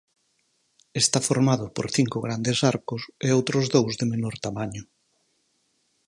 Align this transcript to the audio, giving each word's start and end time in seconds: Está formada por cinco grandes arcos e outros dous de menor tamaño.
Está 1.01 1.19
formada 1.29 1.65
por 1.75 1.87
cinco 1.97 2.17
grandes 2.25 2.57
arcos 2.71 3.01
e 3.25 3.27
outros 3.37 3.65
dous 3.75 3.93
de 3.99 4.05
menor 4.13 4.35
tamaño. 4.45 4.83